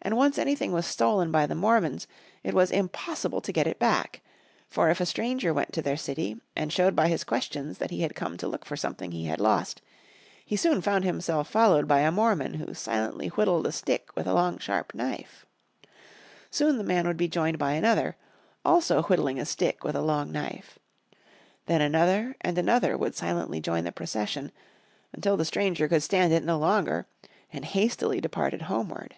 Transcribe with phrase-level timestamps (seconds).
[0.00, 2.06] And once anything was stolen by the Mormons,
[2.42, 4.22] it was impossible to get it back.
[4.66, 8.00] For if a stranger went to their city, and showed by his questions that he
[8.00, 9.82] had come to look for something he had lost,
[10.46, 14.32] he soon found himself followed by a Mormon who silently whittled a stick with a
[14.32, 15.44] long sharp knife.
[16.50, 18.16] Soon the man would be joined by another,
[18.64, 20.78] also whittling a stick with a long knife.
[21.66, 24.52] Then another and another would silently join the procession,
[25.12, 27.06] until the stranger could stand it no longer
[27.52, 29.14] and hastily departed homeward.